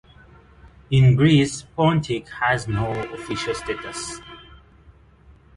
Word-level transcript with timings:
In 0.89 1.15
Greece, 1.15 1.63
Pontic 1.77 2.27
has 2.27 2.67
no 2.67 2.87
official 3.13 3.53
status. 3.53 4.19